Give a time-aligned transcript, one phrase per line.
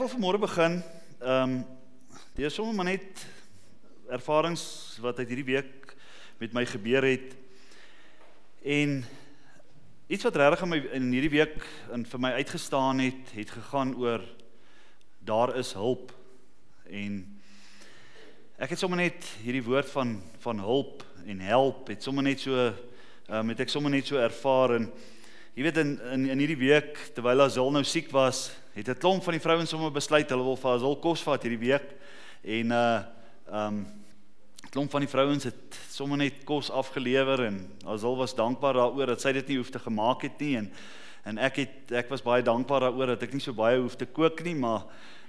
[0.00, 0.78] wil vanmôre begin
[1.20, 1.64] ehm um,
[2.32, 3.20] deur sommer maar net
[4.08, 4.62] ervarings
[5.04, 5.90] wat uit hierdie week
[6.40, 7.34] met my gebeur het
[8.64, 8.94] en
[10.08, 13.92] iets wat regtig in my in hierdie week in vir my uitgestaan het, het gegaan
[14.00, 14.24] oor
[15.20, 16.16] daar is hulp.
[16.88, 17.20] En
[18.56, 22.56] ek het sommer net hierdie woord van van hulp en help het sommer net so
[22.56, 24.92] ehm um, het ek sommer net so ervaar en
[25.54, 29.22] jy weet in in in hierdie week terwyl Azul nou siek was het 'n klomp
[29.22, 30.30] van die vrouens sommer besluit.
[30.30, 31.88] Hulle wil vir Azul kos vat hierdie week.
[32.44, 33.02] En uh
[33.52, 33.86] um
[34.70, 39.20] klomp van die vrouens het sommer net kos afgelewer en Azul was dankbaar daaroor dat
[39.20, 40.56] sy dit nie hoef te gemaak het nie.
[40.56, 40.72] En
[41.24, 44.06] en ek het ek was baie dankbaar daaroor dat ek nie so baie hoef te
[44.06, 44.86] kook nie maar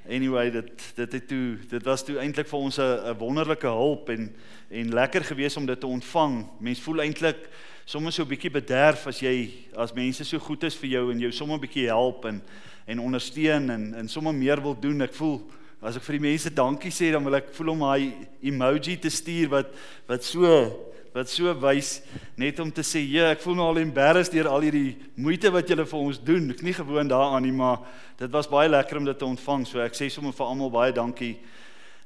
[0.07, 4.35] anyway dit dit het toe dit was toe eintlik vir ons 'n wonderlike hulp en
[4.69, 6.47] en lekker gewees om dit te ontvang.
[6.59, 7.49] Mens voel eintlik
[7.91, 11.19] sommer so 'n bietjie bederf as jy as mense so goed is vir jou en
[11.19, 12.41] jou sommer 'n bietjie help en
[12.87, 15.01] en ondersteun en en sommer meer wil doen.
[15.01, 15.41] Ek voel
[15.81, 19.09] as ek vir die mense dankie sê, dan wil ek voel om daai emoji te
[19.09, 19.67] stuur wat
[20.07, 20.71] wat so
[21.13, 22.01] wat so wys
[22.37, 25.67] net om te sê, "Ja, ek voel nou al embarrassed deur al hierdie moeite wat
[25.67, 26.49] julle vir ons doen.
[26.51, 27.79] Ek nie gewoon daaraan nie, maar
[28.17, 29.67] dit was baie lekker om dit te ontvang.
[29.67, 31.37] So ek sê sommer vir almal baie dankie.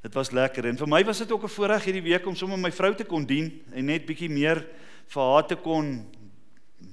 [0.02, 0.66] Dit was lekker.
[0.66, 3.04] En vir my was dit ook 'n voorreg hierdie week om sommer my vrou te
[3.04, 4.66] kon dien en net bietjie meer
[5.12, 5.90] vir haar te kon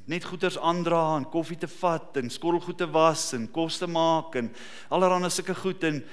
[0.05, 4.35] net goeders aandra en koffie te vat en skottelgoed te was en kos te maak
[4.39, 4.51] en
[4.89, 6.03] allerlei sulke goed en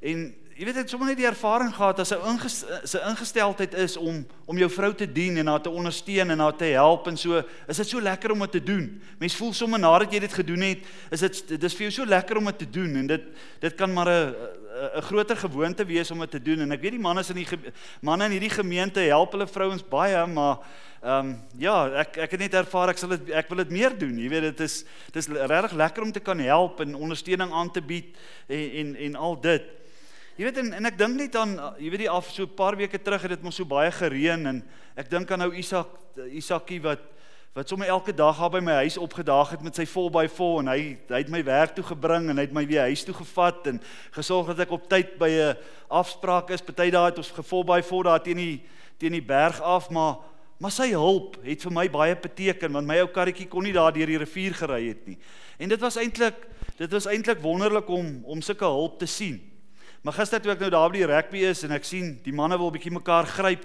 [0.00, 2.64] en jy weet ek sommer net die ervaring gehad as 'n inges,
[2.96, 6.64] ingesteldheid is om om jou vrou te dien en haar te ondersteun en haar te
[6.64, 9.02] help en so is dit so lekker om dit te doen.
[9.18, 10.78] Mens voel sommer nadat jy dit gedoen het,
[11.10, 13.22] is dit dis vir jou so lekker om dit te doen en dit
[13.60, 14.34] dit kan maar 'n
[14.96, 17.72] 'n groter gewoonte wees om dit te doen en ek weet die manne in die
[18.00, 20.58] manne in hierdie gemeente help hulle vrouens baie maar
[21.02, 23.92] Ehm um, ja, ek ek het net ervaar ek sal dit ek wil dit meer
[23.98, 24.18] doen.
[24.18, 27.70] Jy weet dit is dit is regtig lekker om te kan help en ondersteuning aan
[27.70, 28.16] te bied
[28.48, 29.62] en en en al dit.
[30.36, 32.76] Jy weet en, en ek dink net aan jy weet die af so 'n paar
[32.76, 34.58] weke terug het dit mos so baie gereën en
[34.94, 35.88] ek dink aan nou Isak
[36.28, 37.00] Isakie wat
[37.56, 40.60] wat sommer elke dag daar by my huis opgedaag het met sy vol by vol
[40.60, 43.14] en hy hy het my werk toe gebring en hy het my weer huis toe
[43.14, 43.80] gevat en
[44.12, 45.56] gesorg dat ek op tyd by 'n
[45.88, 46.60] afspraak is.
[46.60, 48.62] Party dae het ons gevol by vol daar teen die
[48.98, 50.16] teen die berg af, maar
[50.58, 53.92] Maar sy hulp het vir my baie beteken want my ou karretjie kon nie daar
[53.92, 55.18] deur die rivier gery het nie.
[55.58, 56.34] En dit was eintlik
[56.78, 59.55] dit was eintlik wonderlik om om sulke hulp te sien.
[60.02, 62.58] Maar gister toe ek nou daar by die rugby is en ek sien die manne
[62.60, 63.64] wil bietjie mekaar gryp,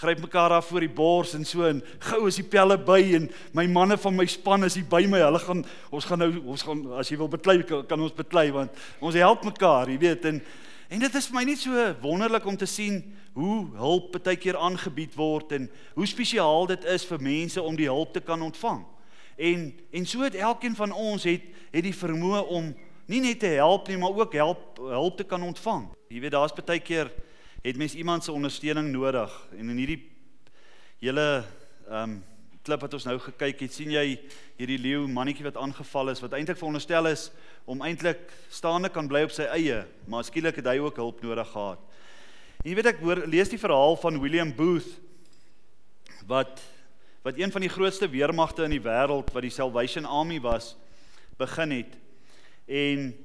[0.00, 3.28] gryp mekaar daar voor die bors en so en gou is die pelle by en
[3.52, 5.20] my manne van my span is hier by my.
[5.20, 8.84] Hulle gaan ons gaan nou ons gaan as jy wil beklei kan ons beklei want
[9.00, 10.40] ons help mekaar, jy weet en
[10.92, 12.98] en dit is vir my net so wonderlik om te sien
[13.36, 17.88] hoe hulp baie keer aangebied word en hoe spesiaal dit is vir mense om die
[17.88, 18.82] hulp te kan ontvang.
[19.36, 22.72] En en so het elkeen van ons het het die vermoë om
[23.12, 25.88] nie net te help nie, maar ook help hulp te kan ontvang.
[26.12, 27.10] Jy weet daar's baie keer
[27.62, 30.02] het mens iemand se ondersteuning nodig en in hierdie
[31.02, 31.26] hele
[31.88, 32.20] ehm um,
[32.62, 34.04] klip wat ons nou gekyk het, sien jy
[34.54, 37.24] hierdie leeu mannetjie wat aangeval is wat eintlik veronderstel is
[37.66, 38.20] om eintlik
[38.54, 41.82] staande kan bly op sy eie, maar skielik het hy ook hulp nodig gehad.
[42.62, 44.94] En jy weet ek hoor lees die verhaal van William Booth
[46.30, 46.62] wat
[47.26, 50.76] wat een van die grootste weermagte in die wêreld wat die Salvation Army was
[51.38, 51.98] begin het.
[52.72, 53.24] En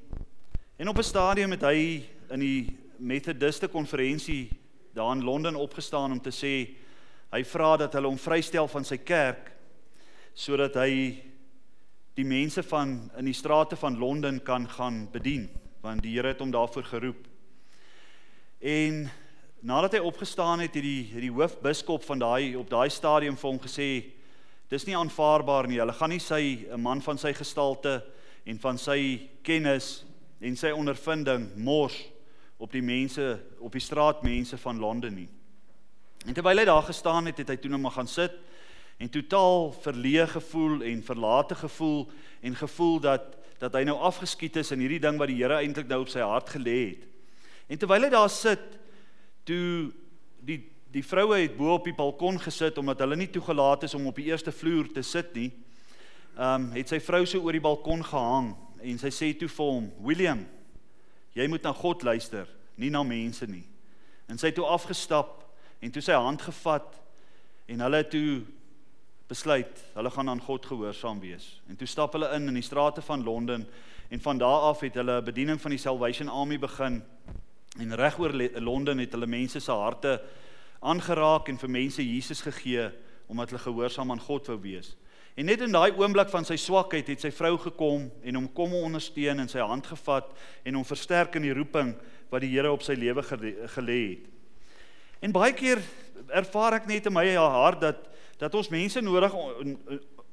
[0.76, 4.50] en op 'n stadium het hy in die Methodiste konferensie
[4.92, 6.76] daar in Londen opgestaan om te sê
[7.30, 9.52] hy vra dat hulle hom vrystel van sy kerk
[10.34, 11.22] sodat hy
[12.14, 15.48] die mense van in die strate van Londen kan gaan bedien
[15.80, 17.26] want die Here het hom daarvoor geroep.
[18.58, 19.10] En
[19.60, 23.50] nadat hy opgestaan het, het die het die hoofbiskop van daai op daai stadium vir
[23.50, 24.04] hom gesê
[24.68, 25.78] dis nie aanvaarbaar nie.
[25.78, 30.04] Hulle gaan nie sy 'n man van sy gestalte en van sy kennis
[30.40, 31.96] en sy ondervinding mors
[32.58, 33.24] op die mense
[33.58, 35.28] op die straatmense van Londen nie.
[36.26, 38.34] En terwyl hy daar gestaan het, het hy toe net maar gaan sit
[38.98, 42.08] en totaal verleë gevoel en verlate gevoel
[42.42, 45.88] en gevoel dat dat hy nou afgeskiet is in hierdie ding wat die Here eintlik
[45.90, 47.06] nou op sy hart gelê het.
[47.66, 48.76] En terwyl hy daar sit,
[49.42, 49.90] toe
[50.46, 54.06] die die vroue het bo op die balkon gesit omdat hulle nie toegelaat is om
[54.08, 55.50] op die eerste vloer te sit nie.
[56.38, 59.72] Ehm um, het sy vrou so oor die balkon gehang en sy sê toe vir
[59.72, 60.46] hom: "William,
[61.34, 62.46] jy moet na God luister,
[62.76, 63.64] nie na mense nie."
[64.28, 65.42] En sy het toe afgestap
[65.82, 66.94] en toe sy hand gevat
[67.66, 68.44] en hulle toe
[69.28, 71.60] besluit hulle gaan aan God gehoorsaam wees.
[71.68, 73.66] En toe stap hulle in in die strate van Londen
[74.08, 77.02] en van daar af het hulle 'n bediening van die Salvation Army begin
[77.78, 80.16] En reg oor Londen het hulle mense se harte
[80.80, 82.88] aangeraak en vir mense Jesus gegee
[83.28, 84.96] omdat hulle gehoorsaam aan God wou wees.
[85.38, 88.72] En net in daai oomblik van sy swakheid het sy vrou gekom en hom kom
[88.74, 90.32] ondersteun en sy hand gevat
[90.66, 91.92] en hom versterk in die roeping
[92.32, 94.24] wat die Here op sy lewe gelê het.
[95.22, 95.78] En baie keer
[96.34, 98.06] ervaar ek net in my hart dat
[98.38, 99.32] dat ons mense nodig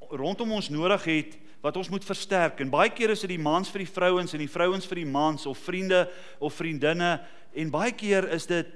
[0.10, 2.60] rondom ons nodig het wat ons moet versterk.
[2.62, 5.10] En baie keer is dit die mans vir die vrouens en die vrouens vir die
[5.10, 6.08] mans of vriende
[6.40, 7.20] of vriendinne
[7.54, 8.74] en baie keer is dit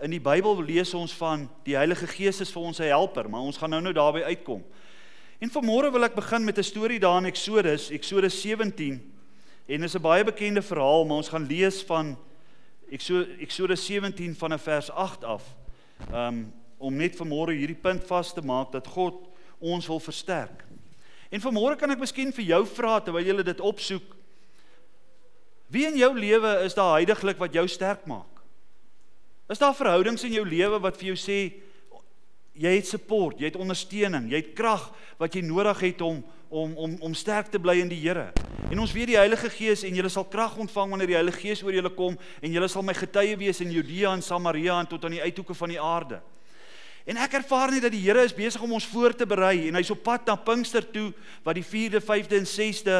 [0.00, 3.48] in die Bybel lees ons van die Heilige Gees is vir ons 'n helper, maar
[3.48, 4.64] ons gaan nou-nou daarby uitkom.
[5.40, 9.00] En vanmôre wil ek begin met 'n storie daar in Eksodus, Eksodus 17.
[9.66, 12.18] En dis 'n baie bekende verhaal, maar ons gaan lees van
[13.38, 15.42] Eksodus 17 van vers 8 af.
[16.12, 19.28] Um om net vanmôre hierdie punt vas te maak dat God
[19.58, 20.64] ons wil versterk.
[21.28, 24.16] En vanmôre kan ek miskien vir jou vra terwyl jy dit opsoek.
[25.68, 28.40] Wie in jou lewe is daar heidaglik wat jou sterk maak?
[29.48, 31.52] Is daar verhoudings in jou lewe wat vir jou sê
[32.52, 36.72] jy het support, jy het ondersteuning, jy het krag wat jy nodig het om om
[36.74, 38.32] om om sterk te bly in die Here.
[38.70, 41.62] En ons weet die Heilige Gees en julle sal krag ontvang wanneer die Heilige Gees
[41.62, 45.04] oor julle kom en julle sal my getuie wees in Judea en Samaria en tot
[45.06, 46.18] aan die uithoeke van die aarde.
[47.06, 49.78] En ek ervaar net dat die Here is besig om ons voor te berei en
[49.78, 51.12] hy's op pad na Pinkster toe
[51.46, 52.98] wat die 4de, 5de en 6de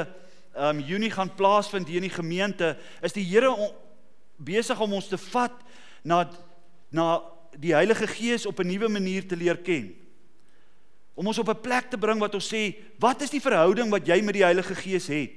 [0.70, 2.76] um Junie gaan plaasvind hier in die gemeente.
[3.03, 3.50] Is die Here
[4.38, 5.58] besig om ons te vat
[6.03, 6.25] na
[6.91, 7.20] na
[7.58, 9.94] die Heilige Gees op 'n nuwe manier te leer ken.
[11.14, 14.06] Om ons op 'n plek te bring wat ons sê, wat is die verhouding wat
[14.06, 15.31] jy met die Heilige Gees het?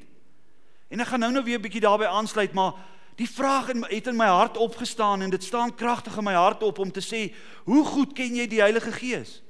[0.89, 2.74] En ek gaan nou nou weer 'n bietjie daarbey aansluit, maar
[3.15, 6.80] Die vraag het in my hart opgestaan en dit staan kragtig in my hart op
[6.80, 7.33] om te sê,
[7.63, 9.42] hoe goed ken jy die Heilige Gees?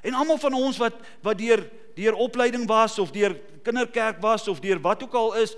[0.00, 1.64] En almal van ons wat wat deur
[1.94, 5.54] deur opleiding was of deur kinderkerk was of deur wat ook al is,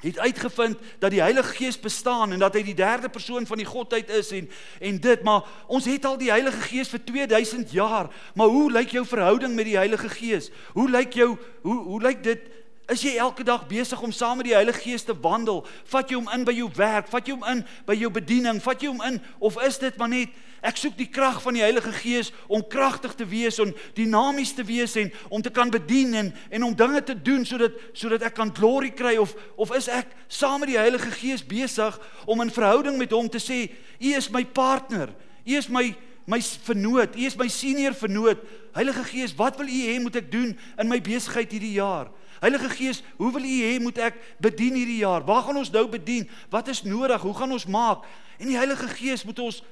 [0.00, 3.66] het uitgevind dat die Heilige Gees bestaan en dat hy die derde persoon van die
[3.66, 4.50] Godheid is en
[4.80, 8.92] en dit, maar ons het al die Heilige Gees vir 2000 jaar, maar hoe lyk
[8.92, 10.50] jou verhouding met die Heilige Gees?
[10.72, 12.40] Hoe lyk jou hoe hoe lyk dit
[12.86, 15.64] Is jy elke dag besig om saam met die Heilige Gees te wandel?
[15.90, 17.08] Vat jy hom in by jou werk?
[17.10, 18.60] Vat jy hom in by jou bediening?
[18.62, 20.36] Vat jy hom in of is dit maar net
[20.66, 24.62] ek soek die krag van die Heilige Gees om kragtig te wees en dinamies te
[24.66, 28.38] wees en om te kan bedien en en om dinge te doen sodat sodat ek
[28.38, 32.54] kan glory kry of of is ek saam met die Heilige Gees besig om in
[32.54, 33.66] verhouding met hom te sê,
[33.98, 35.10] U is my partner.
[35.42, 35.90] U is my
[36.26, 37.16] my vernoot.
[37.16, 38.42] U is my senior vernoot.
[38.76, 42.10] Heilige Gees, wat wil U hê moet ek doen in my besigheid hierdie jaar?
[42.42, 45.24] Heilige Gees, hoe wil U hê moet ek bedien hierdie jaar?
[45.26, 46.26] Waar gaan ons nou bedien?
[46.52, 47.22] Wat is nodig?
[47.22, 48.04] Hoe gaan ons maak?
[48.36, 49.62] En die Heilige Gees moet ons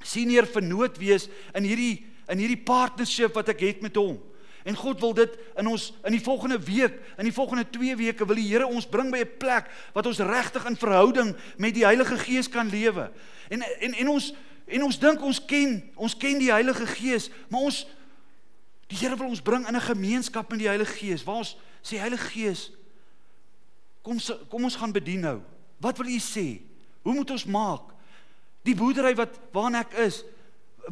[0.00, 4.14] senior vernoot wees in hierdie in hierdie partnership wat ek het met hom.
[4.62, 8.26] En God wil dit in ons in die volgende week, in die volgende 2 weke
[8.28, 11.84] wil die Here ons bring by 'n plek wat ons regtig in verhouding met die
[11.84, 13.10] Heilige Gees kan lewe.
[13.48, 14.32] En en en ons
[14.70, 17.84] en ons dink ons ken, ons ken die Heilige Gees, maar ons
[18.90, 21.98] die Here wil ons bring in 'n gemeenskap met die Heilige Gees waar ons sê
[21.98, 22.70] Heilige Gees
[24.02, 24.18] kom
[24.48, 25.40] kom ons gaan bedien nou.
[25.78, 26.60] Wat wil u sê?
[27.02, 27.94] Hoe moet ons maak?
[28.62, 30.24] Die boerdery wat waarna ek is,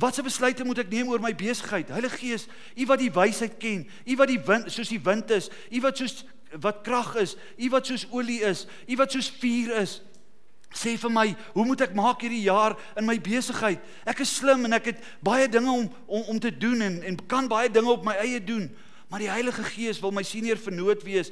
[0.01, 1.91] watse besluite moet ek neem oor my besigheid?
[1.93, 2.47] Heilige Gees,
[2.77, 6.01] u wat die wysheid ken, u wat die wind soos die wind is, u wat
[6.01, 6.25] soos
[6.65, 9.99] wat krag is, u wat soos olie is, u wat soos vuur is.
[10.75, 13.81] Sê vir my, hoe moet ek maak hierdie jaar in my besigheid?
[14.05, 17.17] Ek is slim en ek het baie dinge om om om te doen en en
[17.27, 18.69] kan baie dinge op my eie doen.
[19.09, 21.31] Maar die Heilige Gees wil my senior vernoot wees,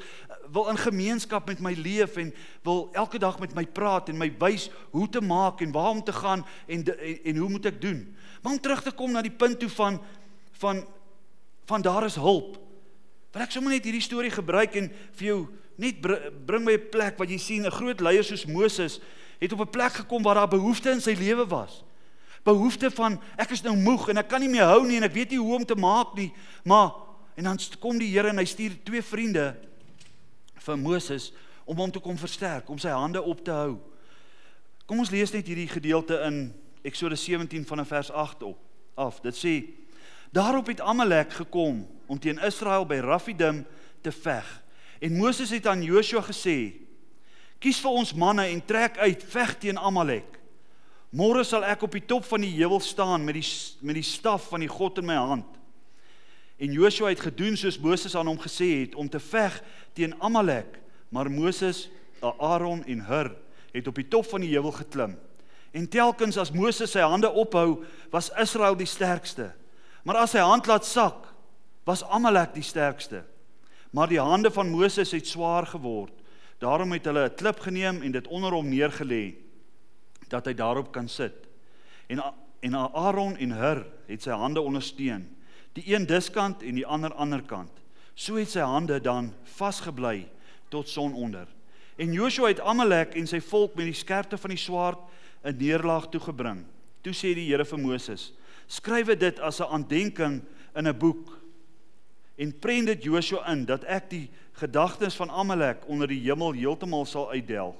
[0.48, 2.30] wil in gemeenskap met my leef en
[2.64, 6.00] wil elke dag met my praat en my wys hoe te maak en waar om
[6.04, 8.00] te gaan en en, en hoe moet ek doen?
[8.42, 10.00] Maar om terug te kom na die punt toe van
[10.62, 10.86] van
[11.66, 12.56] van daar is hulp.
[13.34, 14.88] Wil ek sommer net hierdie storie gebruik en
[15.18, 15.40] vir jou
[15.76, 19.00] net bring my 'n plek wat jy sien 'n groot leier soos Moses
[19.38, 21.84] het op 'n plek gekom waar daar behoefte in sy lewe was.
[22.42, 25.12] Behoefte van ek is nou moeg en ek kan nie meer hou nie en ek
[25.12, 26.32] weet nie hoe om te maak nie,
[26.64, 29.50] maar En dan kom die Here en hy stuur twee vriende
[30.64, 31.32] vir Moses
[31.68, 33.74] om hom te kom versterk, om sy hande op te hou.
[34.88, 36.46] Kom ons lees net hierdie gedeelte in
[36.86, 38.62] Eksodus 17 van vers 8 op
[38.96, 39.20] af.
[39.20, 39.54] Dit sê:
[40.32, 43.66] Daarop het Amalek gekom om teen Israel by Rafidim
[44.00, 44.46] te veg.
[45.02, 46.85] En Moses het aan Joshua gesê:
[47.60, 50.36] Kies vir ons manne en trek uit, veg teen Amalek.
[51.16, 53.46] Môre sal ek op die top van die heuwel staan met die
[53.86, 55.48] met die staf van die God in my hand.
[56.60, 59.58] En Joshua het gedoen soos Moses aan hom gesê het om te veg
[59.96, 61.86] teen Amalek, maar Moses,
[62.20, 63.30] Aaron en Hur
[63.72, 65.16] het op die top van die heuwel geklim.
[65.76, 67.82] En telkens as Moses sy hande ophou,
[68.12, 69.50] was Israel die sterkste.
[70.04, 71.26] Maar as hy hand laat sak,
[71.84, 73.20] was Amalek die sterkste.
[73.92, 76.14] Maar die hande van Moses het swaar geword.
[76.58, 79.34] Daarom het hulle 'n klip geneem en dit onder hom neergelê
[80.28, 81.46] dat hy daarop kan sit.
[82.06, 82.22] En
[82.60, 85.36] en Aaron en Hur het sy hande ondersteun
[85.76, 87.72] die een diskant en die ander ander kant.
[88.14, 90.24] So het sy hande dan vasgebly
[90.72, 91.46] tot sononder.
[92.00, 95.00] En Joshua het Amalek en sy volk met die skerpte van die swaard
[95.46, 96.64] in neerlaag toe gebring.
[97.04, 98.32] Toe sê die Here vir Moses:
[98.66, 100.42] "Skryf dit as 'n aandenking
[100.74, 101.38] in 'n boek
[102.36, 107.04] en prent dit Joshua in dat ek die gedagtes van Amalek onder die hemel heeltemal
[107.06, 107.76] sal uitdelg."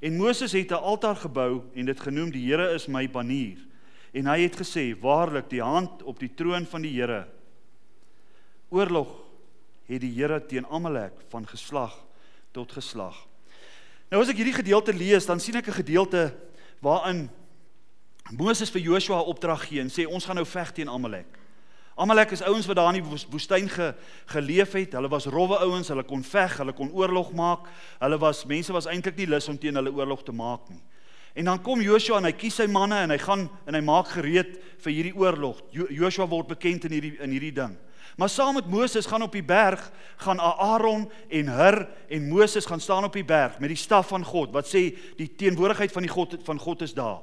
[0.00, 3.58] En Moses het 'n altaar gebou en dit genoem die Here is my banier.
[4.12, 7.26] En hy het gesê: "Waarlik, die hand op die troon van die Here.
[8.68, 9.08] Oorlog
[9.86, 12.04] het die Here teen Amalek van geslag
[12.50, 13.26] tot geslag."
[14.08, 16.34] Nou as ek hierdie gedeelte lees, dan sien ek 'n gedeelte
[16.80, 17.30] waarin
[18.30, 21.37] Moses vir Joshua opdrag gee en sê ons gaan nou veg teen Amalek.
[21.98, 23.88] Amalek is ouens wat daar in die woestyn ge,
[24.30, 24.94] geleef het.
[24.94, 27.66] Hulle was rowwe ouens, hulle kon veg, hulle kon oorlog maak.
[27.98, 30.80] Hulle was mense was eintlik nie lus om teen hulle oorlog te maak nie.
[31.38, 34.08] En dan kom Joshua en hy kies sy manne en hy gaan en hy maak
[34.14, 35.60] gereed vir hierdie oorlog.
[35.74, 37.76] Jo, Joshua word bekend in hierdie in hierdie ding.
[38.18, 39.82] Maar saam met Moses gaan op die berg
[40.24, 44.24] gaan Aaron en Hur en Moses gaan staan op die berg met die staf van
[44.26, 44.88] God wat sê
[45.18, 47.20] die teenwoordigheid van die God van God is daar.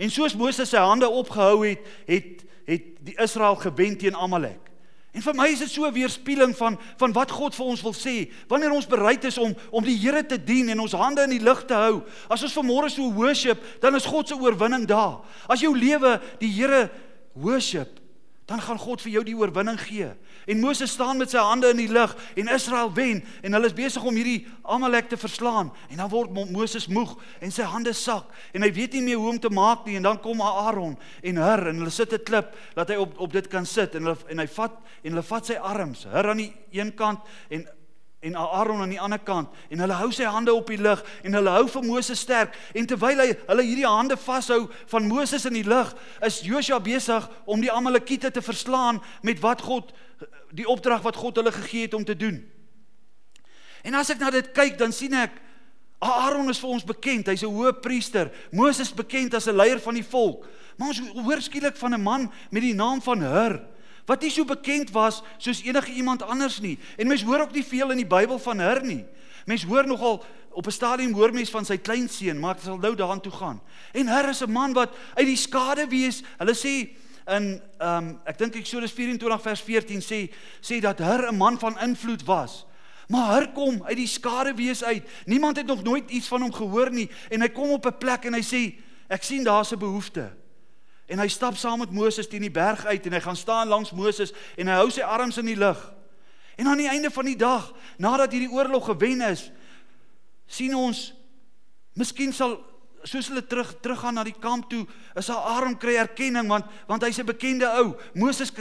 [0.00, 4.70] En soos Moses sy hande opgehou het, het het die Israel gewend teen Amalek.
[5.10, 7.94] En vir my is dit so 'n weerspieëling van van wat God vir ons wil
[7.94, 8.30] sê.
[8.48, 11.42] Wanneer ons bereid is om om die Here te dien en ons hande in die
[11.42, 15.20] lug te hou, as ons vanmôre so worship, dan is God se oorwinning daar.
[15.48, 16.90] As jou lewe die Here
[17.32, 18.00] worship,
[18.46, 20.14] dan gaan God vir jou die oorwinning gee.
[20.46, 23.76] En Moses staan met sy hande in die lug en Israel wen en hulle is
[23.76, 25.72] besig om hierdie Amalek te verslaan.
[25.88, 29.34] En dan word Moses moeg en sy hande sak en hy weet nie meer hoe
[29.34, 32.56] om te maak nie en dan kom Aaron en Hur en hulle sit 'n klip
[32.74, 35.46] dat hy op op dit kan sit en hulle en hy vat en hulle vat
[35.46, 37.20] sy arms Hur aan die een kant
[37.50, 37.66] en
[38.20, 41.36] en Aaron aan die ander kant en hulle hou sy hande op die lug en
[41.38, 45.56] hulle hou vir Moses sterk en terwyl hy hulle hierdie hande vashou van Moses in
[45.56, 45.94] die lug
[46.26, 49.94] is Joshua besig om die Amalekiete te verslaan met wat God
[50.52, 52.42] die opdrag wat God hulle gegee het om te doen.
[53.86, 55.38] En as ek na dit kyk dan sien ek
[56.00, 58.30] Aaron is vir ons bekend, hy's 'n hoë priester.
[58.52, 60.46] Moses bekend as 'n leier van die volk.
[60.78, 63.60] Maar ons hoor skielik van 'n man met die naam van Hur
[64.06, 66.78] wat nie so bekend was soos enige iemand anders nie.
[66.96, 69.04] En mense hoor ook nie veel in die Bybel van Hur nie.
[69.46, 72.94] Mense hoor nogal op 'n stadium hoor mense van sy kleinseun, maar ek sal nou
[72.94, 73.60] daaraan toe gaan.
[73.92, 76.22] En Hur is 'n man wat uit die skade wees.
[76.38, 76.88] Hulle sê
[77.26, 80.30] in ehm um, ek dink Eksodus 24 vers 14 sê
[80.60, 82.66] sê dat Hur 'n man van invloed was.
[83.08, 85.02] Maar Hur kom uit die skade wees uit.
[85.26, 88.24] Niemand het nog nooit iets van hom gehoor nie en hy kom op 'n plek
[88.24, 88.74] en hy sê
[89.08, 90.39] ek sien daar's 'n behoefte.
[91.10, 93.90] En hy stap saam met Moses teen die berg uit en hy gaan staan langs
[93.96, 95.80] Moses en hy hou sy arms in die lug.
[96.60, 99.48] En aan die einde van die dag, nadat hierdie oorlog gewen is,
[100.46, 101.08] sien ons
[101.98, 102.58] miskien sal
[103.02, 104.84] soos hulle terug teruggaan na die kamp toe,
[105.16, 107.96] is haar arm kry erkenning want want hy's 'n bekende ou.
[108.14, 108.52] Moses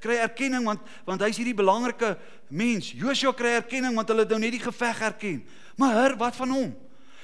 [0.00, 2.18] kry erkenning want want hy's hierdie belangrike
[2.48, 2.92] mens.
[2.92, 5.42] Joshua kry erkenning want hulle het nou net die geveg erken.
[5.76, 6.76] Maar her, wat van hom?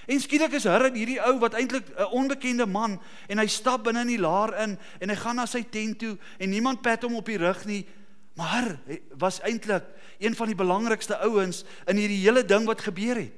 [0.06, 4.00] En skielik is Hurrit hierdie ou wat eintlik 'n onbekende man en hy stap binne
[4.00, 7.16] in die laar in en hy gaan na sy tent toe en niemand pat hom
[7.16, 7.86] op die rug nie.
[8.36, 9.84] Maar hy was eintlik
[10.18, 13.34] een van die belangrikste ouens in hierdie hele ding wat gebeur het.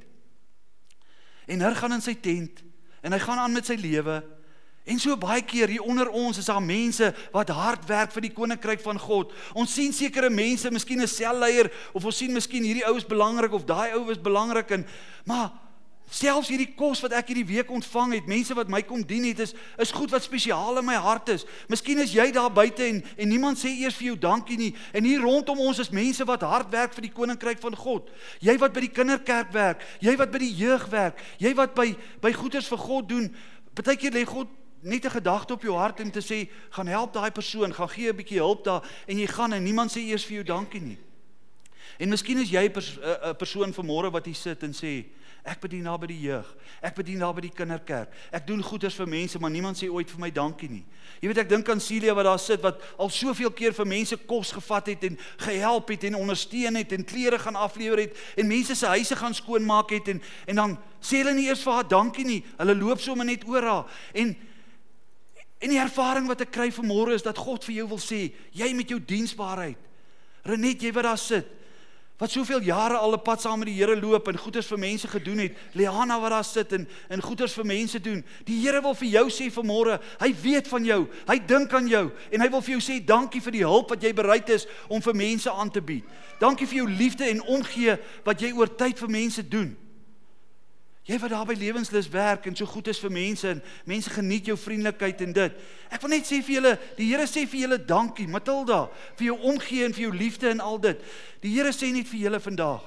[1.46, 2.62] En hy gaan in sy tent
[3.02, 4.22] en hy gaan aan met sy lewe.
[4.84, 8.32] En so baie keer hier onder ons is daar mense wat hard werk vir die
[8.32, 9.32] koninkryk van God.
[9.54, 13.52] Ons sien sekere mense, miskien 'n selleier of ons sien miskien hierdie ou is belangrik
[13.52, 14.86] of daai ou is belangrik en
[15.24, 15.67] maar
[16.08, 19.42] Selfs hierdie kos wat ek hierdie week ontvang het, mense wat my kom dien het,
[19.44, 21.44] is is goed wat spesiaal in my hart is.
[21.68, 24.70] Miskien is jy daar buite en en niemand sê eers vir jou dankie nie.
[24.96, 28.08] En hier rondom ons is mense wat hard werk vir die koninkryk van God.
[28.40, 31.92] Jy wat by die kinderkerk werk, jy wat by die jeug werk, jy wat by
[32.24, 33.28] by goeders vir God doen.
[33.76, 34.48] Partykeer lê God
[34.80, 38.08] net 'n gedagte op jou hart om te sê, gaan help daai persoon, gaan gee
[38.08, 40.98] 'n bietjie hulp daar en jy gaan en niemand sê eers vir jou dankie nie.
[41.96, 42.98] En miskien is jy 'n pers,
[43.38, 45.04] persoon vanmôre wat hier sit en sê,
[45.48, 46.48] Ek bedien daar by die jeug.
[46.84, 48.12] Ek bedien daar by die kinderkerk.
[48.34, 50.82] Ek doen goeders vir mense, maar niemand sê ooit vir my dankie nie.
[51.22, 54.18] Jy weet ek dink aan Celia wat daar sit wat al soveel keer vir mense
[54.28, 58.50] kos gevat het en gehelp het en ondersteun het en klere gaan aflewer het en
[58.50, 61.88] mense se huise gaan skoonmaak het en en dan sê hulle nie eers vir haar
[61.88, 62.42] dankie nie.
[62.58, 64.00] Hulle loop sommer net oor haar.
[64.12, 64.36] En
[65.58, 68.68] en die ervaring wat ek kry vanmôre is dat God vir jou wil sê, jy
[68.78, 69.80] met jou diensbaarheid.
[70.46, 71.48] Renet, jy wat daar sit
[72.18, 75.08] wat soveel jare al 'n pad saam met die Here loop en goeders vir mense
[75.08, 75.56] gedoen het.
[75.72, 78.24] Liana wat daar sit en en goeders vir mense doen.
[78.44, 81.08] Die Here wil vir jou sê vanmôre, hy weet van jou.
[81.26, 84.02] Hy dink aan jou en hy wil vir jou sê dankie vir die hulp wat
[84.02, 86.04] jy bereid is om vir mense aan te bied.
[86.40, 89.76] Dankie vir jou liefde en omgee wat jy oor tyd vir mense doen.
[91.08, 94.50] Jy wat daar by lewenslus werk en so goed is vir mense en mense geniet
[94.50, 95.54] jou vriendelikheid en dit.
[95.88, 98.82] Ek wil net sê vir julle, die Here sê vir julle dankie, Matilda,
[99.16, 101.00] vir jou omgee en vir jou liefde en al dit.
[101.40, 102.84] Die Here sê net vir julle vandag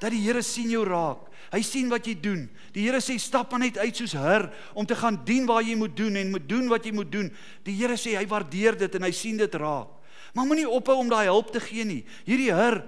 [0.00, 1.26] dat die Here sien jou raak.
[1.50, 2.46] Hy sien wat jy doen.
[2.72, 5.76] Die Here sê stap maar net uit soos her om te gaan dien waar jy
[5.76, 7.28] moet doen en moet doen wat jy moet doen.
[7.66, 9.92] Die Here sê hy waardeer dit en hy sien dit raak.
[10.32, 12.00] Maar moenie ophou om daai hulp te gee nie.
[12.24, 12.80] Hierdie her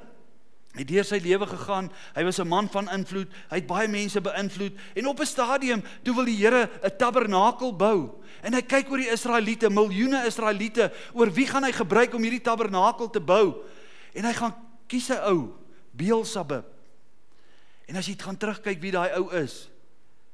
[0.73, 1.91] het deur sy lewe gegaan.
[2.17, 3.29] Hy was 'n man van invloed.
[3.50, 7.76] Hy het baie mense beïnvloed en op 'n stadium toe wil die Here 'n tabernakel
[7.76, 8.23] bou.
[8.43, 12.41] En hy kyk oor die Israeliete, miljoene Israeliete, oor wie gaan hy gebruik om hierdie
[12.41, 13.62] tabernakel te bou?
[14.14, 14.55] En hy gaan
[14.87, 15.52] kies 'n ou,
[15.93, 16.64] Beelzebub.
[17.87, 19.69] En as jy gaan terugkyk wie daai ou is,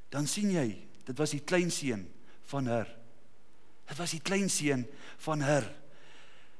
[0.09, 2.07] dan sien jy, dit was die kleinseun
[2.43, 2.87] van Her.
[3.87, 5.78] Dit was die kleinseun van Her.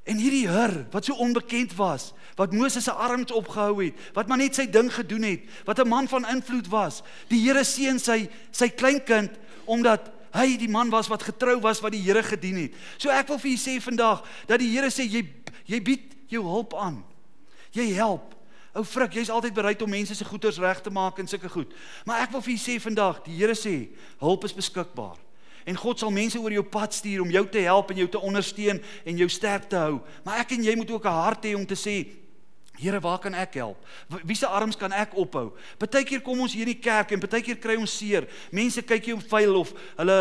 [0.09, 4.39] En hierdie Her wat so onbekend was, wat Moses se arms opgehou het, wat maar
[4.41, 7.03] net sy ding gedoen het, wat 'n man van invloed was.
[7.29, 11.91] Die Here seën sy sy kleinkind omdat hy die man was wat getrou was wat
[11.91, 12.73] die Here gedien het.
[12.97, 15.25] So ek wil vir julle sê vandag dat die Here sê jy
[15.65, 17.03] jy bied jou hulp aan.
[17.71, 18.35] Jy help.
[18.73, 21.73] Ou frik, jy's altyd bereid om mense se goeders reg te maak en sulke goed.
[22.05, 23.89] Maar ek wil vir julle sê vandag, die Here sê
[24.19, 25.17] hulp is beskikbaar.
[25.65, 28.21] En God sal mense oor jou pad stuur om jou te help en jou te
[28.21, 29.99] ondersteun en jou sterk te hou.
[30.23, 32.05] Maar ek en jy moet ook 'n hart hê om te sê,
[32.79, 33.77] Here, waar kan ek help?
[34.23, 35.51] Wie se arms kan ek ophou?
[35.77, 38.23] Partykeer kom ons hier in die kerk en partykeer kry ons seer.
[38.55, 40.19] Mense kyk jou vuil of hulle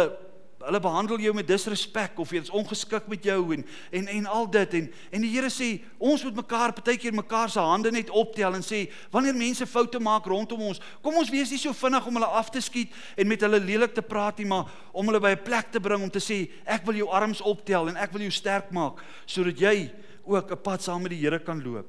[0.58, 3.62] hulle behandel jou met disrespek of jy is ongeskik met jou en
[3.94, 7.62] en en al dit en en die Here sê ons moet mekaar partykeer mekaar se
[7.62, 11.60] hande net optel en sê wanneer mense foute maak rondom ons kom ons wees nie
[11.62, 14.66] so vinnig om hulle af te skiet en met hulle lelik te praat nie maar
[14.92, 17.88] om hulle by 'n plek te bring om te sê ek wil jou arms optel
[17.88, 19.90] en ek wil jou sterk maak sodat jy
[20.26, 21.86] ook 'n pad saam met die Here kan loop.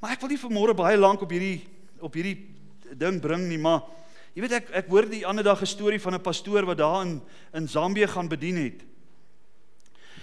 [0.00, 1.62] Maar ek wil nie vanmôre baie lank op hierdie
[2.00, 2.46] op hierdie
[2.94, 3.82] ding bring nie maar
[4.36, 7.06] Jy weet ek ek hoor die ander dag 'n storie van 'n pastoor wat daar
[7.06, 7.22] in
[7.54, 8.84] in Zambië gaan bedien het.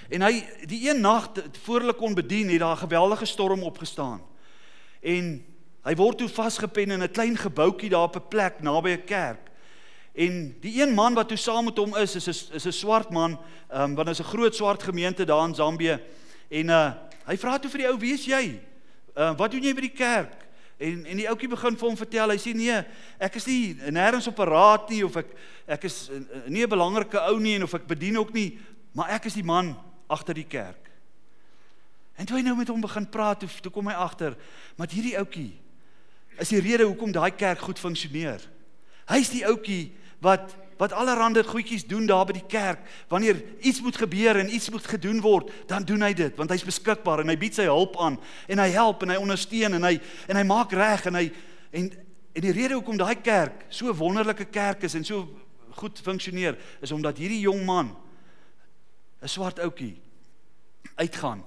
[0.10, 1.32] En hy die een nag
[1.66, 4.22] voor hulle kon bedien, het daar 'n geweldige storm opgestaan.
[5.02, 5.46] En
[5.84, 9.50] hy word toe vasgepen in 'n klein gebouetjie daar op 'n plek naby 'n kerk.
[10.14, 13.40] En die een man wat toe saam met hom is, is is 'n swart man,
[13.70, 16.00] ehm um, want is 'n groot swart gemeente daar in Zambië.
[16.50, 16.92] En uh
[17.26, 18.60] hy vra toe vir die ou, "Wie is jy?
[19.16, 20.43] Ehm uh, wat doen jy by die kerk?"
[20.78, 22.34] En en die ouetjie begin vir hom vertel.
[22.34, 22.78] Hy sê nee,
[23.20, 25.30] ek is nie nêrens op 'n raad nie of ek
[25.68, 28.60] ek is eh, nie 'n belangrike ou nie en of ek bedien ook nie,
[28.94, 29.76] maar ek is die man
[30.10, 30.90] agter die kerk.
[32.16, 34.36] En toe hy nou met hom begin praat, toe, toe kom hy agter,
[34.78, 35.54] maar hierdie ouetjie
[36.38, 38.42] is die rede hoekom daai kerk goed funksioneer.
[39.10, 42.80] Hy's die ouetjie wat wat allerhande goedjies doen daar by die kerk.
[43.08, 46.66] Wanneer iets moet gebeur en iets moet gedoen word, dan doen hy dit want hy's
[46.66, 50.00] beskikbaar en hy bied sy hulp aan en hy help en hy ondersteun en hy
[50.28, 51.28] en hy maak reg en hy
[51.72, 51.92] en
[52.34, 55.28] en die rede hoekom daai kerk so 'n wonderlike kerk is en so
[55.78, 57.96] goed funksioneer is omdat hierdie jong man
[59.22, 60.02] 'n swart ouetjie
[60.96, 61.44] uitgaan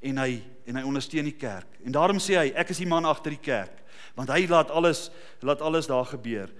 [0.00, 1.66] en hy en hy ondersteun die kerk.
[1.84, 3.76] En daarom sê hy ek is die man agter die kerk
[4.14, 6.50] want hy laat alles laat alles daar gebeur.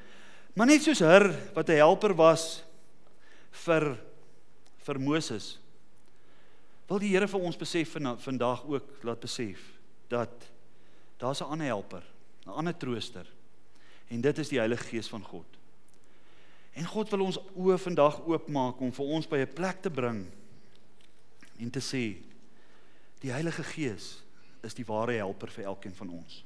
[0.54, 2.62] Maar net soos Her wat 'n helper was
[3.50, 3.98] vir
[4.78, 5.60] vir Moses
[6.90, 9.60] wil die Here vir ons besef vandag ook laat besef
[10.10, 10.32] dat
[11.22, 12.02] daar's 'n ander helper,
[12.46, 13.26] 'n ander trooster.
[14.08, 15.46] En dit is die Heilige Gees van God.
[16.72, 20.26] En God wil ons oë vandag oopmaak om vir ons by 'n plek te bring
[21.58, 22.16] en te sê
[23.20, 24.22] die Heilige Gees
[24.62, 26.44] is die ware helper vir elkeen van ons.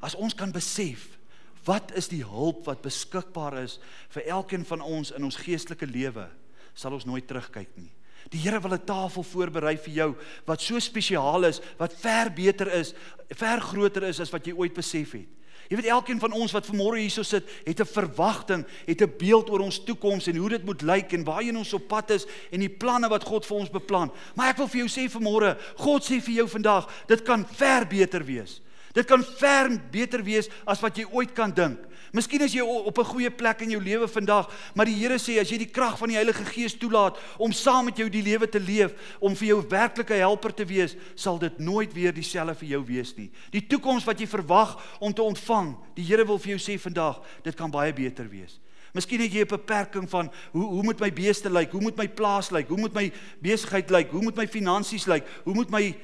[0.00, 1.18] As ons kan besef
[1.64, 3.78] Wat is die hulp wat beskikbaar is
[4.14, 6.28] vir elkeen van ons in ons geestelike lewe?
[6.74, 7.90] Sal ons nooit terugkyk nie.
[8.30, 10.16] Die Here wil 'n tafel voorberei vir jou
[10.46, 12.94] wat so spesiaal is, wat ver beter is,
[13.30, 15.28] ver groter is as wat jy ooit besef het.
[15.68, 19.50] Jy weet elkeen van ons wat vanmôre hierso sit, het 'n verwagting, het 'n beeld
[19.50, 22.60] oor ons toekoms en hoe dit moet lyk en waarheen ons op pad is en
[22.60, 24.10] die planne wat God vir ons beplan.
[24.34, 27.86] Maar ek wil vir jou sê vanmôre, God sê vir jou vandag, dit kan ver
[27.86, 28.60] beter wees.
[28.92, 31.78] Dit kan ver beter wees as wat jy ooit kan dink.
[32.12, 35.38] Miskien is jy op 'n goeie plek in jou lewe vandag, maar die Here sê
[35.40, 38.48] as jy die krag van die Heilige Gees toelaat om saam met jou die lewe
[38.48, 42.68] te leef, om vir jou werklike helper te wees, sal dit nooit weer dieselfde vir
[42.68, 43.30] jou wees nie.
[43.50, 47.20] Die toekoms wat jy verwag om te ontvang, die Here wil vir jou sê vandag,
[47.42, 48.58] dit kan baie beter wees.
[48.94, 51.70] Miskien het jy 'n beperking van hoe hoe moet my beeste lyk?
[51.70, 52.68] Hoe moet my plaas lyk?
[52.68, 54.10] Hoe moet my besigheid lyk?
[54.10, 55.24] Hoe moet my finansies lyk?
[55.44, 55.96] Hoe moet my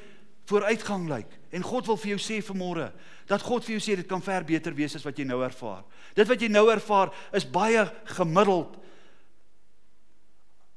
[0.45, 1.27] vooruitgang lyk?
[1.55, 2.89] En God wil vir jou sê vanmôre
[3.31, 5.85] dat God vir jou sê dit kan ver beter wees as wat jy nou ervaar.
[6.19, 7.85] Dit wat jy nou ervaar is baie
[8.17, 8.75] gemiddeld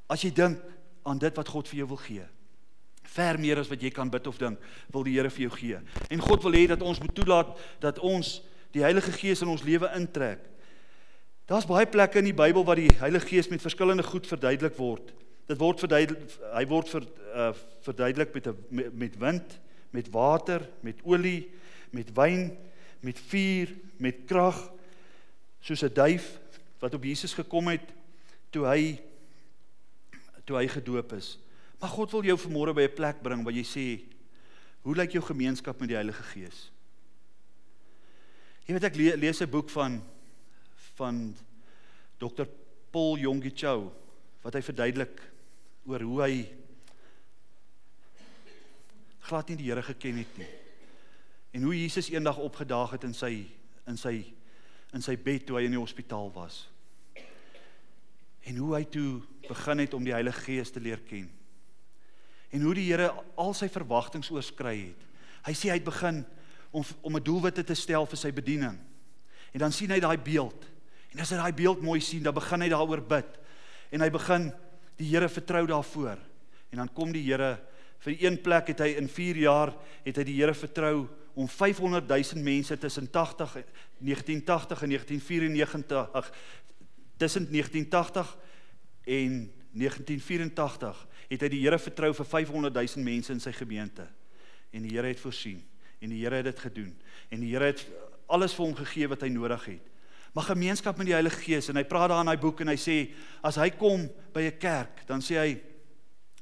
[0.07, 0.61] as jy dink
[1.07, 2.27] aan dit wat God vir jou wil gee.
[3.07, 4.61] Ver meer as wat jy kan bid of dink,
[4.93, 5.79] wil die Here vir jou gee.
[6.13, 8.37] En God wil hê dat ons moet toelaat dat ons
[8.75, 10.43] die Heilige Gees in ons lewe intrek.
[11.47, 15.13] Daar's baie plekke in die Bybel waar die Heilige Gees met verskillende goed verduidelik word.
[15.47, 17.53] Dit word verduidelik hy word ver, uh,
[17.87, 21.49] verduidelik met 'n met, met wind, met water, met olie,
[21.89, 22.57] met wyn,
[22.99, 24.57] met vuur, met krag,
[25.59, 26.39] soos 'n duif
[26.79, 27.93] wat op Jesus gekom het
[28.49, 28.99] toe hy
[30.45, 31.37] toe hy gedoop is.
[31.79, 34.03] Maar God wil jou vanmôre by 'n plek bring waar jy sê,
[34.81, 36.71] hoe lyk jou gemeenskap met die Heilige Gees?
[38.65, 40.03] Jy weet ek lees 'n boek van
[40.95, 41.35] van
[42.17, 42.47] Dr.
[42.91, 43.93] Paul Yonggi Cho
[44.41, 45.21] wat hy verduidelik
[45.85, 46.33] oor hoe hy
[49.27, 50.49] glad nie die Here geken het nie.
[51.55, 53.47] En hoe Jesus eendag opgedaag het in sy
[53.87, 54.19] in sy
[54.95, 56.61] in sy bed toe hy in die hospitaal was.
[58.47, 61.27] En hoe hy toe begin het om die Heilige Gees te leer ken.
[62.55, 65.07] En hoe die Here al sy verwagtinge oorskry het.
[65.47, 66.23] Hy sê hy het begin
[66.71, 68.77] om om 'n doelwit te stel vir sy bediening.
[69.53, 70.65] En dan sien hy daai beeld.
[71.13, 73.39] En as hy daai beeld mooi sien, dan begin hy daaroor bid.
[73.91, 74.51] En hy begin
[74.97, 76.17] die Here vertrou daarvoor.
[76.71, 77.59] En dan kom die Here
[78.05, 81.07] vir een plek het hy in 4 jaar het hy die Here vertrou
[81.37, 83.57] om 500 000 mense tussen 80
[83.97, 86.31] 1980 en 1994
[87.17, 88.37] tussen 1980
[89.03, 94.07] en 1984 het hy die Here vertrou vir 500 000 mense in sy gemeente.
[94.71, 95.61] En die Here het voorsien
[95.99, 96.93] en die Here het dit gedoen
[97.29, 97.85] en die Here het
[98.27, 99.93] alles vir hom gegee wat hy nodig het.
[100.35, 102.77] Maar gemeenskap met die Heilige Gees en hy praat daar in daai boek en hy
[102.77, 102.97] sê
[103.45, 105.61] as hy kom by 'n kerk, dan sê hy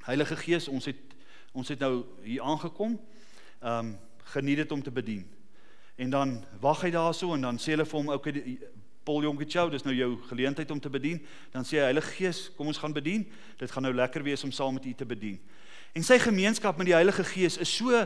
[0.05, 1.14] Heilige Gees, ons het
[1.55, 2.99] ons het nou hier aangekom.
[3.61, 5.21] Ehm um, geniet dit om te bedien.
[5.95, 8.25] En dan wag hy daarso en dan sê hulle vir hom ook
[9.05, 11.19] Paul Jonkichou, dis nou jou geleentheid om te bedien.
[11.53, 13.27] Dan sê hy Heilige Gees, kom ons gaan bedien.
[13.59, 15.37] Dit gaan nou lekker wees om saam met u te bedien.
[15.93, 18.01] En sy gemeenskap met die Heilige Gees is so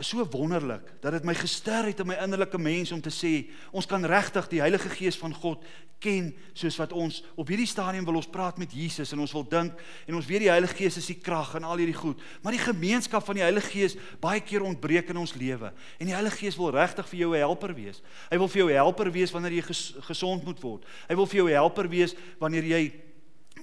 [0.00, 3.50] is so wonderlik dat dit my gesterk het in my innerlike mens om te sê
[3.70, 5.64] ons kan regtig die Heilige Gees van God
[6.00, 9.44] ken soos wat ons op hierdie stadium wil ons praat met Jesus en ons wil
[9.44, 12.56] dink en ons weet die Heilige Gees is die krag en al hierdie goed maar
[12.56, 16.40] die gemeenskap van die Heilige Gees baie keer ontbreek in ons lewe en die Heilige
[16.40, 18.02] Gees wil regtig vir jou 'n helper wees.
[18.30, 20.84] Hy wil vir jou 'n helper wees wanneer jy ges gesond moet word.
[21.08, 22.92] Hy wil vir jou 'n helper wees wanneer jy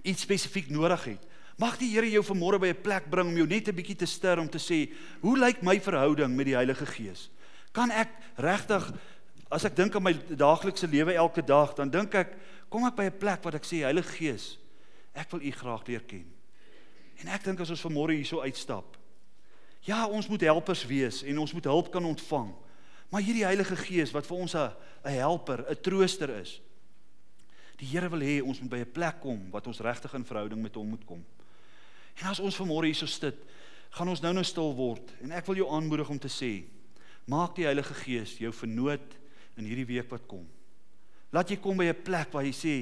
[0.03, 3.47] iets spesifiek nodig het Mag die Here jou vanmôre by 'n plek bring om jou
[3.47, 6.85] net 'n bietjie te stir om te sê, hoe lyk my verhouding met die Heilige
[6.85, 7.29] Gees?
[7.73, 8.93] Kan ek regtig
[9.49, 12.37] as ek dink aan my daaglikse lewe elke dag, dan dink ek,
[12.69, 14.57] kom ek by 'n plek wat ek sê Heilige Gees,
[15.15, 16.25] ek wil U graag leer ken.
[17.23, 18.97] En ek dink as ons vanmôre hierso uitstap,
[19.81, 22.53] ja, ons moet helpers wees en ons moet hulp kan ontvang.
[23.09, 24.71] Maar hierdie Heilige Gees wat vir ons 'n
[25.05, 26.61] 'n helper, 'n trooster is.
[27.77, 30.61] Die Here wil hê ons moet by 'n plek kom wat ons regtig in verhouding
[30.61, 31.25] met hom moet kom.
[32.17, 33.37] En as ons vanmôre hierso sit,
[33.93, 36.51] gaan ons nou-nou stil word en ek wil jou aanmoedig om te sê:
[37.29, 39.17] Maak die Heilige Gees jou vernoot
[39.57, 40.45] in hierdie week wat kom.
[41.33, 42.75] Laat jy kom by 'n plek waar jy sê: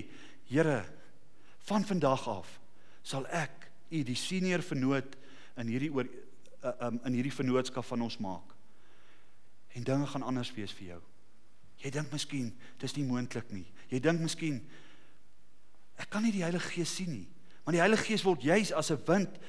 [0.48, 0.86] Here,
[1.66, 2.60] van vandag af
[3.04, 5.16] sal ek u die senior vernoot
[5.58, 8.56] in hierdie oor uh, um, in hierdie vennootskap van ons maak.
[9.76, 11.02] En dinge gaan anders wees vir jou.
[11.84, 13.66] Jy dink miskien dis nie moontlik nie.
[13.92, 14.62] Jy dink miskien
[15.98, 17.28] ek kan nie die Heilige Gees sien nie.
[17.66, 19.40] Want die Heilige Gees word juis as 'n wind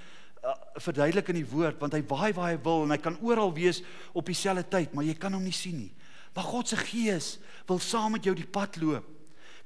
[0.43, 3.53] uh, verduidelik in die woord, want hy waai waar hy wil en hy kan oral
[3.53, 5.93] wees op dieselfde tyd, maar jy kan hom nie sien nie.
[6.35, 9.05] Maar God se Gees wil saam met jou die pad loop.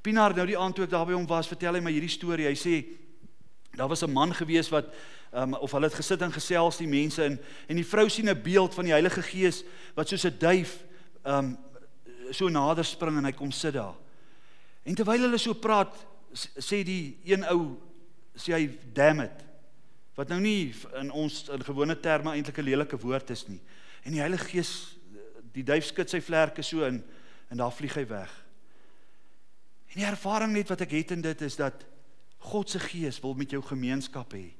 [0.02, 2.48] Pinaar nou die aand toe ek daar by hom was, vertel hy my hierdie storie.
[2.48, 2.74] Hy sê
[3.76, 4.90] daar was 'n man gewees wat
[5.32, 8.42] um, of hulle het gesit en gesels die mense in en die vrou sien 'n
[8.42, 10.84] beeld van die Heilige Gees wat soos 'n duif
[11.24, 11.58] um
[12.30, 13.94] so nader spring en hy kom sit daar.
[14.82, 15.94] En terwyl hulle so praat,
[16.58, 17.76] sê die een ou
[18.40, 19.44] sê hy damn it.
[20.16, 23.60] Wat nou nie in ons in gewone terme eintlik 'n lelike woord is nie.
[24.04, 24.96] En die Heilige Gees
[25.52, 27.02] die duif skud sy vlerke so in
[27.50, 28.30] en daar vlieg hy weg.
[29.90, 31.84] En die ervaring net wat ek het in dit is dat
[32.38, 34.52] God se Gees wil met jou gemeenskap hê.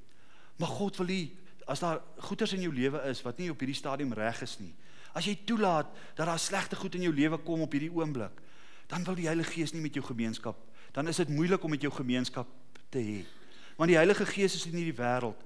[0.57, 1.31] Maar God wil hê
[1.67, 4.75] as daar goeders in jou lewe is wat nie op hierdie stadium reg is nie.
[5.15, 8.41] As jy toelaat dat daar slegte goed in jou lewe kom op hierdie oomblik,
[8.89, 10.57] dan wil die Heilige Gees nie met jou gemeenskap.
[10.93, 12.49] Dan is dit moeilik om met jou gemeenskap
[12.91, 13.40] te hê
[13.81, 15.39] want die Heilige Gees is in hierdie wêreld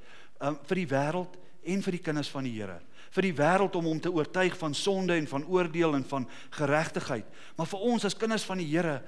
[0.42, 1.36] um, vir die wêreld
[1.70, 2.80] en vir die kinders van die Here.
[3.14, 7.28] Vir die wêreld om hom te oortuig van sonde en van oordeel en van geregtigheid.
[7.54, 8.98] Maar vir ons as kinders van die Here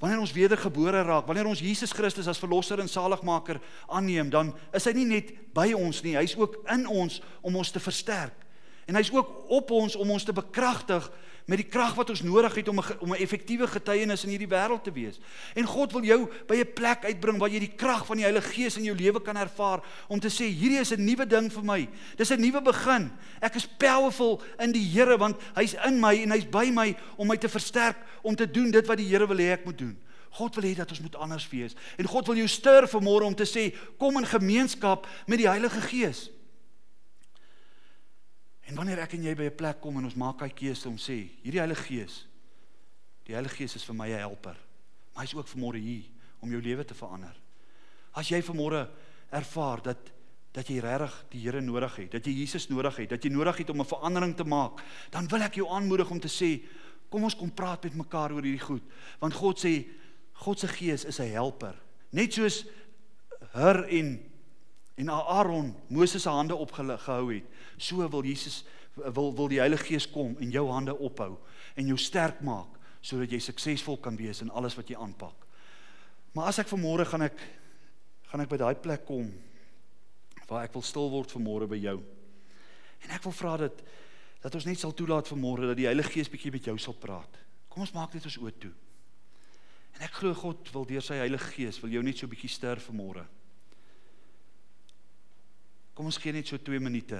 [0.00, 4.86] wanneer ons wedergebore raak wanneer ons Jesus Christus as verlosser en saligmaker aanneem dan is
[4.88, 8.36] hy nie net by ons nie hy's ook in ons om ons te versterk.
[8.88, 11.08] En hy's ook op ons om ons te bekragtig
[11.50, 14.48] met die krag wat ons nodig het om 'n om 'n effektiewe getuienis in hierdie
[14.48, 15.18] wêreld te wees.
[15.54, 18.52] En God wil jou by 'n plek uitbring waar jy die krag van die Heilige
[18.52, 21.64] Gees in jou lewe kan ervaar om te sê hierdie is 'n nuwe ding vir
[21.64, 21.88] my.
[22.16, 23.10] Dis 'n nuwe begin.
[23.40, 27.26] Ek is powerful in die Here want hy's in my en hy's by my om
[27.26, 29.98] my te versterk om te doen dit wat die Here wil hê ek moet doen.
[30.30, 31.74] God wil hê dat ons moet anders wees.
[31.96, 35.80] En God wil jou stuur vanmôre om te sê kom in gemeenskap met die Heilige
[35.80, 36.30] Gees.
[38.70, 40.96] En wanneer ek en jy by 'n plek kom en ons maak daai keuse om
[40.96, 42.26] sê, hierdie Heilige Gees,
[43.26, 44.56] die Heilige Gees is vir my 'n helper.
[45.12, 46.04] Maar hy's ook vanmôre hier
[46.40, 47.34] om jou lewe te verander.
[48.14, 48.88] As jy vanmôre
[49.30, 49.98] ervaar dat
[50.52, 53.56] dat jy regtig die Here nodig het, dat jy Jesus nodig het, dat jy nodig
[53.56, 56.62] het om 'n verandering te maak, dan wil ek jou aanmoedig om te sê,
[57.08, 58.82] kom ons kom praat met mekaar oor hierdie goed.
[59.20, 59.86] Want God sê
[60.32, 61.74] God se Gees is 'n helper.
[62.10, 62.66] Net soos
[63.52, 64.29] Her en
[65.00, 67.46] en Aaron Moses se hande opgehou het,
[67.80, 71.38] so wil Jesus wil wil die Heilige Gees kom en jou hande ophou
[71.78, 75.46] en jou sterk maak sodat jy suksesvol kan wees in alles wat jy aanpak.
[76.36, 77.38] Maar as ek vanmôre gaan ek
[78.30, 79.30] gaan ek by daai plek kom
[80.50, 81.96] waar ek wil stil word vanmôre by jou.
[83.06, 83.82] En ek wil vra dat
[84.40, 87.34] dat ons net sal toelaat vanmôre dat die Heilige Gees bietjie met jou sal praat.
[87.68, 88.72] Kom ons maak net ons oë toe.
[89.96, 92.80] En ek glo God wil deur sy Heilige Gees wil jou net so bietjie ster
[92.80, 93.26] vanmôre.
[96.00, 97.18] Kom ons gee net so 2 minute.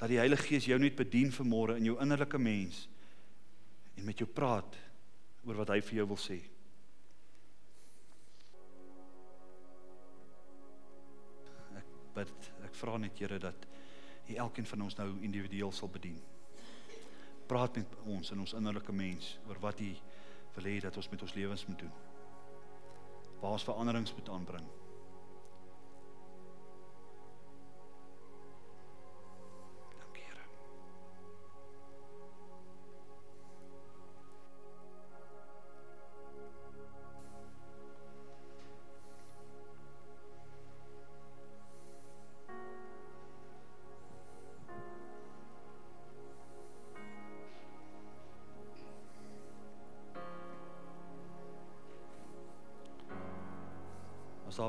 [0.00, 2.80] Laat die Heilige Gees jou net bedien vanmôre in jou innerlike mens
[3.94, 4.74] en met jou praat
[5.46, 6.40] oor wat hy vir jou wil sê.
[11.78, 13.68] Ek bid, ek vra net Here dat
[14.26, 16.18] U elkeen van ons nou individueel sal bedien.
[17.46, 19.92] Praat met ons in ons innerlike mens oor wat U
[20.56, 21.94] wil hê dat ons met ons lewens moet doen.
[23.38, 24.66] Waar ons veranderings moet aanbring.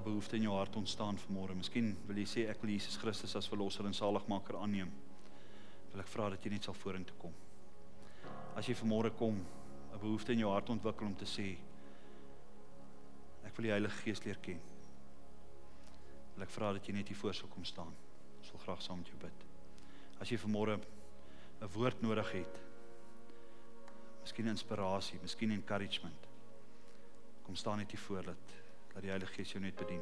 [0.08, 1.56] Behoefte in jou hart ontstaan vanmôre.
[1.58, 4.92] Miskien wil jy sê ek wil Jesus Christus as verlosser en saligmaker aanneem.
[5.92, 7.34] Wil ek vra dat jy net sal vorentoe kom.
[8.58, 9.40] As jy vanmôre kom,
[9.94, 11.58] 'n behoefte in jou hart ontwikkel om te sê
[13.46, 14.60] ek wil die Heilige Gees leer ken.
[16.36, 17.94] Wil ek vra dat jy net hier voor sou kom staan.
[18.40, 19.46] Ons wil graag saam met jou bid.
[20.22, 20.80] As jy vanmôre
[21.62, 22.62] 'n woord nodig het,
[24.22, 26.28] miskien inspirasie, miskien encouragement.
[27.44, 28.67] Kom staan net hier voor dat
[28.98, 30.02] dat die Heilige Gees jou net bedien.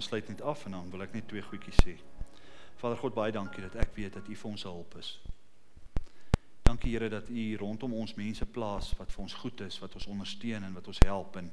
[0.00, 1.98] Ons sluit net af en dan wil ek net twee goedjies sê.
[2.80, 5.10] Vader God, baie dankie dat ek weet dat U vir ons hulp is.
[6.64, 10.06] Dankie Here dat U rondom ons mense plaas wat vir ons goed is, wat ons
[10.08, 11.50] ondersteun en wat ons help en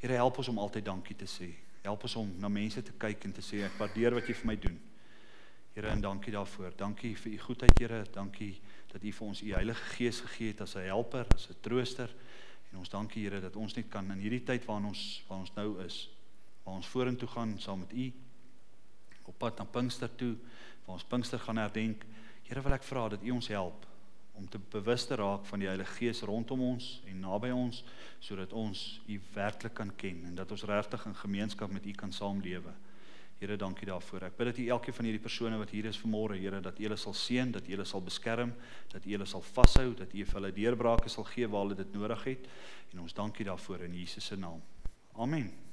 [0.00, 1.48] Here help ons om altyd dankie te sê.
[1.82, 4.50] Help ons om na mense te kyk en te sê ek waardeer wat jy vir
[4.52, 4.78] my doen.
[5.74, 6.78] Here en dankie daarvoor.
[6.78, 8.00] Dankie vir u goedheid Here.
[8.14, 8.52] Dankie
[8.92, 12.14] dat u vir ons u Heilige Gees gegee het as 'n helper, as 'n trooster.
[12.70, 15.54] En ons dankie Here dat ons net kan in hierdie tyd waarin ons waar ons
[15.54, 16.08] nou is,
[16.70, 18.12] waar ons vorentoe gaan saam met u
[19.24, 20.36] op pad na Pinkster toe,
[20.84, 22.04] waar ons Pinkster gaan herdenk.
[22.46, 23.86] Here wil ek vra dat u ons help
[24.38, 27.82] om te bewus te raak van die Heilige Gees rondom ons en naby ons
[28.22, 32.14] sodat ons u werklik kan ken en dat ons regtig in gemeenskap met u kan
[32.14, 32.74] saamlewe.
[33.40, 34.28] Here, dankie daarvoor.
[34.28, 36.84] Ek bid dat U elkeen van hierdie persone wat hier is vanmôre, Here, dat U
[36.84, 38.52] hulle sal seën, dat U hulle sal beskerm,
[38.92, 41.96] dat U hulle sal vashou, dat U vir hulle deurbrake sal gee waar hulle dit
[41.96, 42.52] nodig het.
[42.92, 44.60] En ons dankie daarvoor in Jesus se naam.
[45.16, 45.69] Amen.